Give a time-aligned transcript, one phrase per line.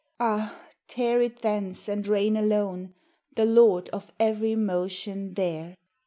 [0.19, 0.59] Ah!
[0.87, 2.95] tear it thence and reign alone,
[3.35, 5.77] The Lord of every motion there.